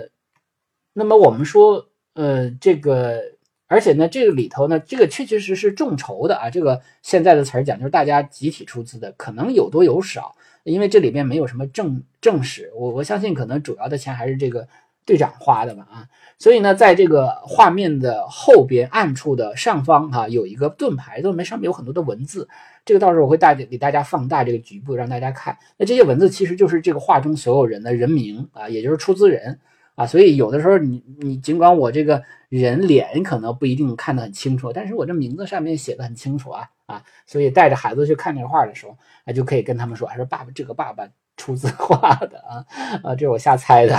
[0.93, 3.21] 那么我们说，呃，这个。
[3.71, 14.67] 而且呢，这个里头呢，这个确确实实众筹的啊，这个现在的词儿讲就是大家集体出资的，可能有多有少，因为这里边没有什么正正史，我我相信可能主要的钱还是这个
[15.05, 16.05] 队长花的吧啊，
[16.37, 22.49] 所以呢，在这个画面的后边暗处的上方哈，有一个盾牌，盾牌上面有很多的文字，
[22.83, 29.57] 这个到时候我会大给大家放大这个局部让大家看，那这些文字其实就是这个画中所有人的人名啊，也就是出资人。
[30.01, 42.65] 啊，所以有的时候你你尽管我这个人脸可能不一定看得很清楚，但是我这名字上面写的很清楚啊啊，所以带着孩子去看这画的时候，啊就可以跟他们说，还说爸爸这个爸爸出自画的啊
[43.03, 43.95] 啊，这是我瞎猜的，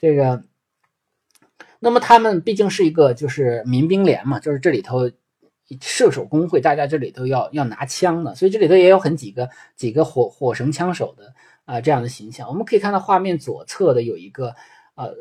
[0.00, 0.42] 这个。
[1.80, 5.10] 那么他们毕竟是一个就是民兵连嘛，就是这里头
[5.82, 11.34] 射手工会，大家这里头要要拿枪的，所以这里头也有很几个几个火火绳枪手的
[11.66, 12.48] 啊这样的形象。
[12.48, 14.54] 我们可以看到画面左侧的有一个
[14.94, 15.14] 呃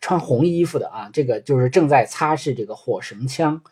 [0.00, 3.62] 穿红衣服的啊，这个就是正在擦拭这个火绳枪，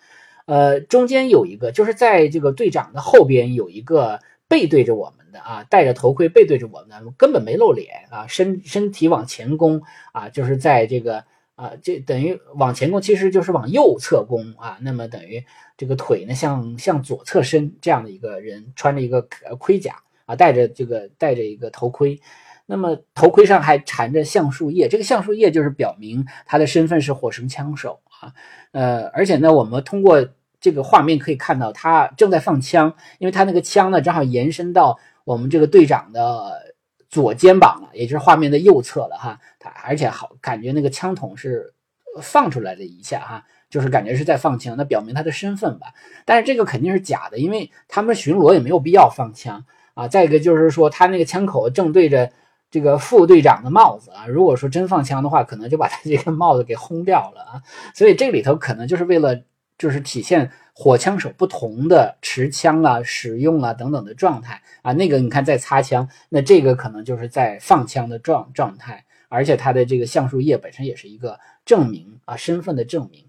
[0.46, 11.24] 呃中间有一个就是在这个队长的后边有一个背对着我们的啊，戴着头盔背对着我们，根本没露脸啊，身身体往前弓啊，就是在这个。
[11.56, 14.76] 啊，这等于往前弓，其实就是往右侧弓啊。
[14.80, 15.44] 那么等于
[15.76, 19.22] 这个腿呢，向向左侧伸，这样的一个人穿着一个
[19.60, 22.20] 盔甲啊，戴着这个戴着一个头盔。
[22.66, 28.32] 那么头盔上还缠着橡树叶，这个橡树叶就是表明他的身份是火绳枪手啊。
[28.72, 30.26] 呃，而且呢，我们通过
[30.60, 36.74] 这个画面可以看到，他正在放枪，因为他那个枪呢，正好延伸到我们这个队长的。
[37.10, 41.72] 左肩膀了，也就是画面的右侧了哈，他而且好感觉那个枪筒是
[42.20, 45.94] 放出来了一下哈，就是感觉是在放枪，那表明他的身份吧。
[46.24, 50.08] 但是这个肯定是假的，因为他们巡逻也没有必要放枪啊。
[50.08, 52.32] 再一个就是说，他那个枪口正对着
[52.74, 57.62] 这个副队长的帽子啊，如果说真放枪的话，可能就把他这个帽子给轰掉了啊。
[57.94, 59.40] 所以这里头可能就是为了
[59.78, 60.50] 就是体现。
[60.76, 73.24] 火枪手不同的持枪啊、使用啊等等的状态啊，那个你看在擦枪，那这个可能就是在放枪的状状态，而且他的这个橡树叶本身也是一个证明啊身份的证明，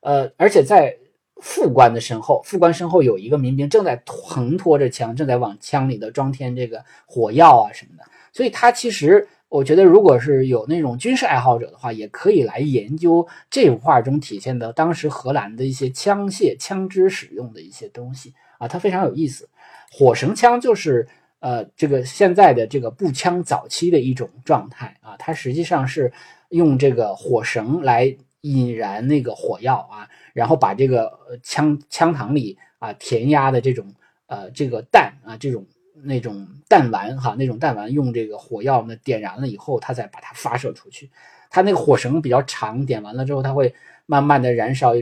[0.00, 0.96] 呃，而且在
[1.40, 9.28] 副官的身后，副官身后有一个民兵正在横拖着枪，正在往枪里的装填这个火药啊什么的，所以他其实。
[9.50, 19.48] 我觉得，如果是有那种军事爱好者的话，也可以来研究这幅画中体现的当时荷兰的一些枪械、枪支使用的一些东西啊，它非常有意思。
[19.90, 21.08] 火绳枪就是
[21.40, 26.12] 呃，这个现在的这个步枪早期的一种状态啊，它实际上是
[26.50, 31.10] 用这个火绳来引燃那个火药啊，然后把这个
[31.42, 33.92] 枪枪膛里啊填压的这种
[34.28, 35.66] 呃这个弹啊这种。
[36.02, 41.10] 那种弹丸哈，那种弹丸用这个火药呢点燃了以后，它再把它发射出去。
[41.50, 43.74] 它那个火绳比较长，点完了之后，它会
[44.06, 44.92] 慢慢的燃烧，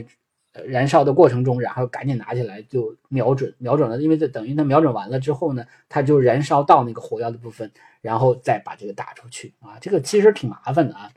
[0.65, 9.77] 燃烧的过程中，然后赶紧拿起来就瞄准，瞄准了，因为这等于它瞄准完了之后呢，它就燃烧到那个火药的部分，然后再把这个打出去啊。
[9.79, 11.11] 这个其实挺麻烦的啊。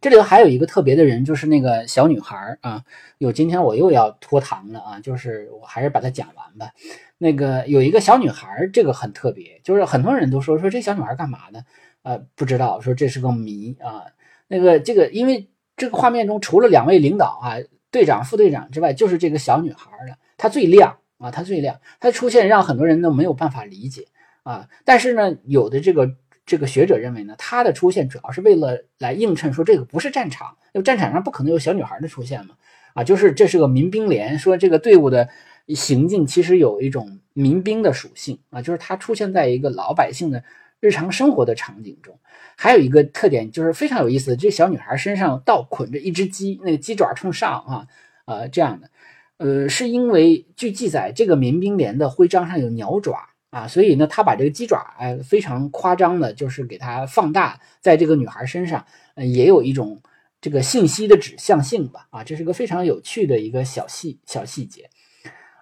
[0.00, 2.82] 这里头还有一个特别的人，就是那个小女孩啊。
[3.18, 6.72] 有今天我又要拖堂了啊，就是我还是把它讲完吧。
[7.18, 11.64] 那个有一个小女孩，这个很特别，就是很多人都说说这小女孩干嘛的？
[12.02, 14.04] 呃，不知道，说这是个谜啊。
[14.48, 17.56] 那个这个，因为这个画面中除了两位领导啊，
[17.90, 20.16] 队长、副队长之外，就是这个小女孩了。
[20.38, 24.06] 她最亮啊，她最亮，她出现让很多人都没有办法理解
[24.44, 24.66] 啊。
[24.86, 26.16] 但是呢，有的这个
[26.50, 32.56] 这个学者认为呢，她的出现主要是为了来映衬说这个不是战场，因为战场上不可能有小女孩的出现嘛。
[32.94, 35.28] 啊，就是这是个民兵连，说这个队伍的。
[35.68, 40.42] 行径其实有一种民兵的属性啊，就是它出现在一个老百姓的
[40.80, 42.18] 日常生活的场景中。
[42.56, 47.86] 还有一个特点就是非常有意思，这小女孩身上倒捆着一只鸡，那个鸡爪冲上啊，
[48.24, 48.90] 呃这样的，
[49.36, 58.86] 呃是因为据记载，这个民兵连的徽章上有鸟爪啊，所以呢，他把这个鸡爪哎非常夸张的，就是给它放大在这个女孩身上，
[59.16, 60.00] 呃也有一种
[60.40, 64.88] 这个信息的指向性吧啊，这是个非常有趣的一个小细小细节。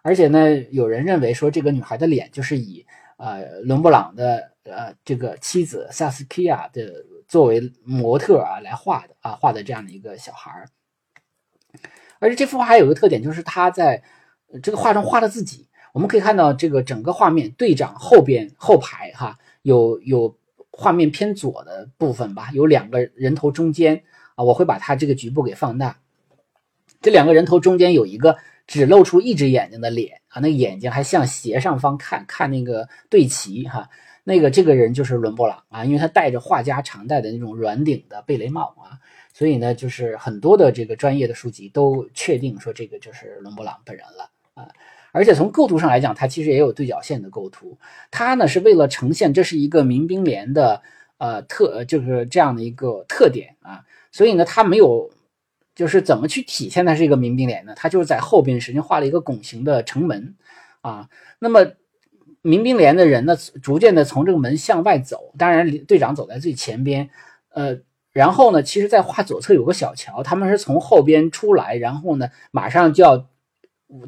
[0.02, 2.84] 而且呢，有人认为说这个女孩的脸就是以
[3.16, 6.92] 呃伦勃朗的呃这个妻子萨斯基亚的
[7.26, 10.68] 作为模特啊来画的啊画的这样的一个小孩儿。
[12.18, 14.02] 而且这幅画还有个特点，就是他在
[14.62, 15.67] 这个画中画了自己。
[15.92, 20.36] 我们可以看到这个整个画面，队长后边后排哈有有
[20.70, 24.02] 画面偏左的部分吧，有两个人头中间
[24.34, 25.98] 啊，我会把它这个局部给放大。
[27.00, 28.36] 这两个人头中间有一个。
[28.68, 33.88] 只露出一只眼睛的脸啊，那眼睛还向斜上方看，看那个队旗哈，
[34.24, 39.00] 那个这个人就是伦勃朗啊，因为他戴着画家常戴的那种软顶的贝雷帽啊，
[39.32, 44.68] 所以呢，就是很多的这个专业的书籍都确定说这个就是伦勃朗本人了啊，
[45.18, 47.76] 而且从构图上来讲，它其实也有对角线的构图，
[48.10, 50.80] 它呢是为了呈现这是一个民兵连的
[51.18, 55.10] 呃特，就是这样的一个特点啊，所以呢，它没有。
[55.74, 57.72] 就是怎么去体现它是一个民兵连呢？
[57.76, 60.34] 它就是在后边实际上画了一个拱形的城门
[60.80, 61.08] 啊。
[61.38, 61.64] 那么
[62.42, 67.08] 民兵连的人呢，逐渐的从这个门向外走，当然队长走在最前边，
[67.50, 67.78] 呃，
[68.10, 73.28] 然后呢，其实，在画左侧有个小桥，他们是从后边出来，然后呢，马上就要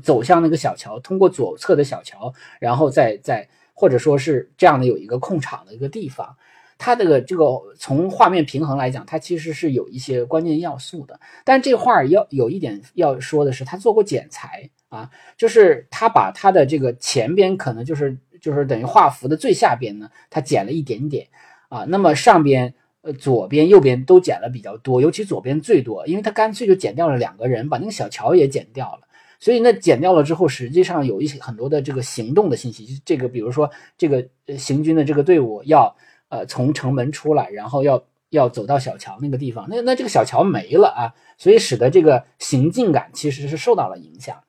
[0.02, 6.36] 走向那个小桥，通过左侧的小桥，然后再再或者说是这样的有一个空场的一个地方。
[6.82, 7.44] 它这个这个
[7.78, 11.20] 从画面平衡来讲，它其实是有一些关键要素的。
[11.44, 21.28] 但这画要有一点要说的是，他做过剪裁啊，就是他把他的这个前边可能就是就是等于画幅的最下边呢，他剪了一点点
[21.68, 22.72] 啊，那么上边
[23.02, 29.00] 呃左边右边都剪了比较多，尤其左边最多，因为他干脆就剪掉了两个人，把那个小桥也剪掉了。
[29.40, 33.68] 所以那剪掉了之后，实际上有一些很多的这个行动的信息，这个比如说
[33.98, 34.24] 这个
[34.56, 35.96] 行军的这个队伍要。
[36.32, 44.40] 呃，从城门出来，然后要要走到小桥那个地方，那那这个小桥没了啊，所以使得这个行进感其实是受到了影响。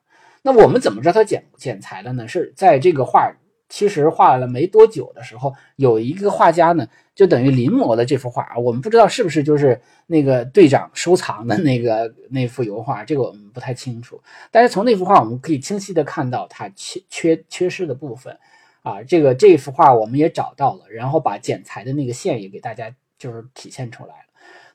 [0.42, 2.28] 那我们怎么知道他剪剪裁的呢？
[2.28, 3.32] 是在这个画
[3.72, 8.58] 其实画了没多久的时候，有一个画家呢，就等于临摹了这幅画啊。
[8.58, 14.20] 我们不知道是不是就是那个队长收藏的那个那幅油画，这个我们不太清楚。
[14.50, 18.38] 但是从那幅画我们可以清晰的看到它缺缺缺失的部分。
[18.82, 24.21] 啊，这个这幅画我们也找到了，然后把剪裁的那个线也给大家就是体现出来。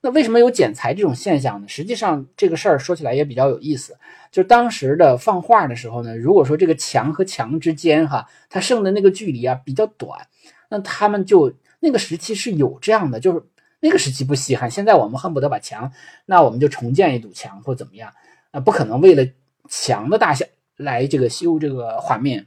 [0.08, 1.68] 那为什么有剪裁这种现象呢？
[1.68, 3.98] 实际上这个事儿说起来也比较有意思。
[4.32, 10.26] 就当时的放画的时候呢，如果说这个墙和墙之间哈，它剩的那个距离啊比较短，
[10.70, 13.44] 那他们就那个时期是有这样的，就是
[13.82, 14.72] 那个时期不稀罕。
[14.72, 15.92] 现在我们恨不得把墙，
[16.26, 18.14] 那我们就重建一堵墙或怎么样
[18.52, 19.28] 啊，不可能为了
[19.68, 20.46] 墙的大小
[20.78, 22.46] 来这个修这个画面。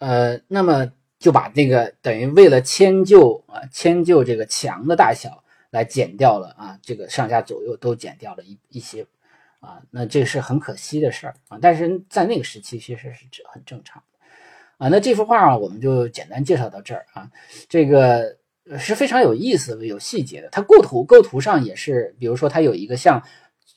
[0.00, 0.92] 呃，那么
[1.24, 9.06] 就把这个等于为了迁就啊，迁就这个墙的大小来减掉了啊，这个上下左右都减掉了一一些
[9.60, 11.58] 啊，那这是很可惜的事儿啊。
[11.62, 14.88] 但是在那个时期其实是很正常的啊。
[14.90, 17.30] 那这幅画啊，我们就简单介绍到这儿啊。
[17.70, 18.36] 这个
[18.78, 20.50] 是非常有意思、有细节的。
[20.50, 23.22] 它构图构图上也是，比如说它有一个像，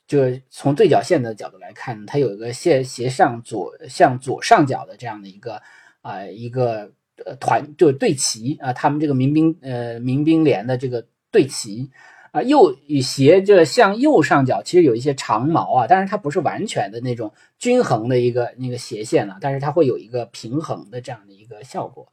[0.05, 5.61] 就是从对角线的角度来看，它有一个斜斜上左向左上角的这样的一个。
[6.03, 6.89] 啊，一个
[7.25, 11.89] 呃团就队旗啊，他们这个民兵呃民兵连的这个队旗
[12.31, 22.07] 啊，右与斜着向右上角其实有一些长毛啊，但是它不是完全的那种均衡的一个那个斜线了，但是它会有一个平衡的这样的一个效果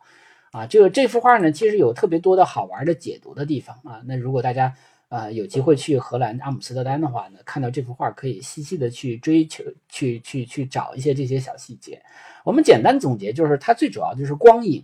[0.52, 0.66] 啊。
[0.66, 4.00] 这个这幅画呢，其实有特别多的好玩的解读的地方啊。
[4.06, 4.72] 那如果大家
[5.08, 12.00] 啊有机会去荷兰阿姆斯特丹的话呢，看到这幅画可以细细的去追求，去去去找一些这些小细节。
[12.44, 14.82] 我们简单总结，就是它最主要就是光影。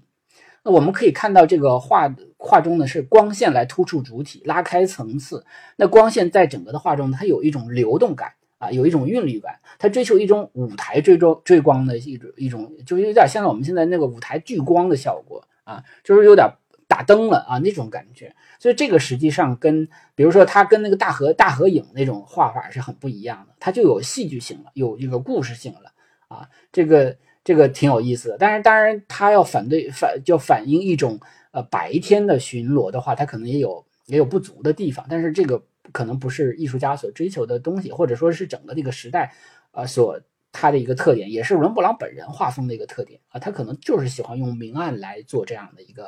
[0.62, 5.42] 那我们可以看到，这个画画中呢是光线来突出主体，拉开层次。
[5.76, 9.58] 那光线在整个的画中，它有一种流动感啊，有一种韵律感。
[9.78, 16.46] 它追求一种舞台追踪追光的一种一种，就是有点像我们现在那个舞台聚光的效果啊，就是有点
[16.86, 18.34] 打灯了啊那种感觉。
[18.58, 25.92] 所以这个实际上跟，比如说它跟那个大合大合影那种画法是很不一样的，它就有戏剧性了，有这个故事性了
[26.28, 27.16] 啊，这个。
[27.50, 31.18] 这个挺有意思的，但是当然，他要反对反就反映一种
[31.50, 35.04] 呃白天的巡逻的话，他可能也有也有不足的地方。
[35.10, 39.34] 但是这个可能不是艺术家所追求的东西，或者说是整个这个时代
[39.72, 40.20] 呃所
[40.52, 43.40] 他的一个特点，也是伦勃朗本人画风的一个特点啊。
[43.40, 46.04] 他可能就是喜欢用明暗来做这样的一个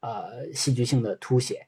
[0.00, 1.58] 呃戏剧性的凸显。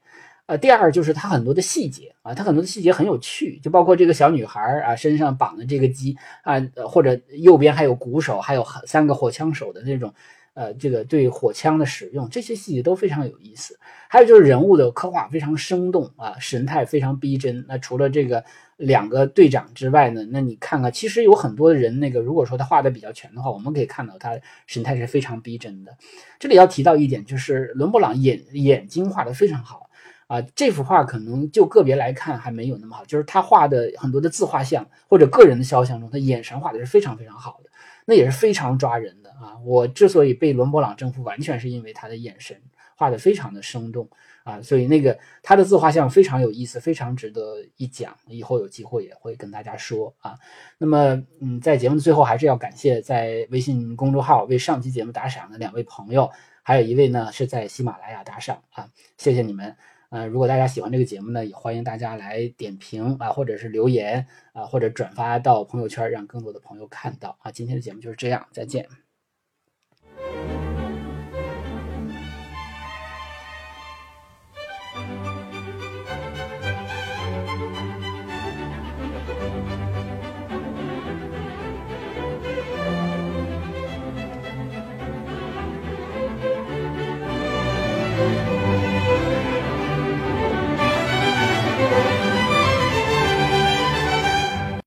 [0.47, 6.55] 呃，第二就是它很多的细节啊，它很多的细节很有趣，就包括这个小女孩啊身上绑的这个鸡啊，
[6.87, 10.13] 或者右边还有鼓手，还有三个火枪手的那种，
[10.53, 13.77] 呃，这个对火枪的使用，这些细节都非常有意思。
[14.07, 17.65] 还有就是人物的刻画非常生动啊，神态非常逼真。
[17.67, 18.41] 那除了这个
[18.77, 25.91] 两个队长之外呢，那你看看，其实有很多人那个，如果说他画的比较全的话，我们可以看到他神态是非常逼真的。
[26.39, 29.86] 这里要提到一点，就是伦勃朗眼眼睛画的非常好。
[30.27, 37.69] 啊，这幅画可能就个别来看还没有那么好，就是他画的很多的自画像或者个人的肖像中，他眼神画的是非常非常好的，
[38.05, 39.57] 那也是非常抓人的啊。
[39.63, 42.61] 我之所以被伦勃朗征服，完全是因为他的眼神
[42.95, 44.09] 画的非常的生动
[44.43, 50.35] 啊，所以那个他的自画像非常有意思，非常值得一讲，以后有机会也会跟大家说啊。
[50.77, 56.29] 那么，嗯，在节目的最后，还是要感谢在微信公众号为上期节目打赏的两位朋友，
[56.63, 59.75] 还有一位呢是在喜马拉雅打赏啊，谢谢你们。
[60.09, 67.51] 呃，如果大家喜欢这个节目呢，也欢迎大家来点评啊，或者是留言啊，或者转发到朋友圈，让更多的朋友看到啊。
[67.51, 69.06] 今天的节目就是这样，再见。